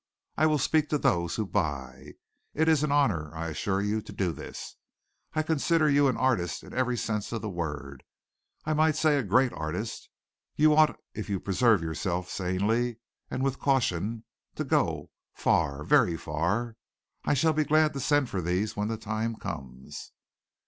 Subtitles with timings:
[0.35, 2.13] I will speak to those who buy.
[2.55, 4.75] It is an honor, I assure you, to do this.
[5.35, 8.03] I consider you an artist in every sense of the word
[8.65, 10.09] I might say a great artist.
[10.55, 12.97] You ought, if you preserve yourself sanely
[13.29, 14.23] and with caution,
[14.55, 16.77] to go far, very far.
[17.23, 20.13] I shall be glad to send for these when the time comes."